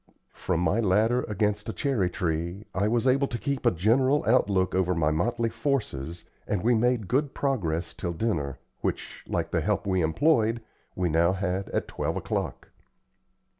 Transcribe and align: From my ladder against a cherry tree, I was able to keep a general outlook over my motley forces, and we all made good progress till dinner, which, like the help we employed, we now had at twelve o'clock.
From 0.33 0.61
my 0.61 0.79
ladder 0.79 1.21
against 1.27 1.69
a 1.69 1.73
cherry 1.73 2.09
tree, 2.09 2.65
I 2.73 2.87
was 2.87 3.05
able 3.05 3.27
to 3.27 3.37
keep 3.37 3.67
a 3.67 3.69
general 3.69 4.25
outlook 4.25 4.73
over 4.73 4.95
my 4.95 5.11
motley 5.11 5.49
forces, 5.51 6.25
and 6.47 6.63
we 6.63 6.73
all 6.73 6.79
made 6.79 7.07
good 7.07 7.35
progress 7.35 7.93
till 7.93 8.11
dinner, 8.13 8.57
which, 8.79 9.23
like 9.27 9.51
the 9.51 9.61
help 9.61 9.85
we 9.85 10.01
employed, 10.01 10.63
we 10.95 11.07
now 11.07 11.33
had 11.33 11.69
at 11.69 11.87
twelve 11.87 12.15
o'clock. 12.17 12.69